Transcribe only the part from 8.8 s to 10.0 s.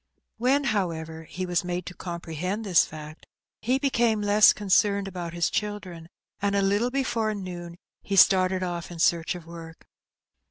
in search of work.